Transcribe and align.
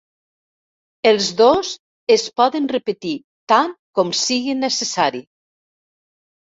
Els 1.11 1.27
dos 1.41 1.73
es 2.15 2.25
poden 2.41 2.67
repetir 2.73 3.13
tant 3.55 3.79
com 4.01 4.13
sigui 4.25 4.59
necessari. 4.67 5.25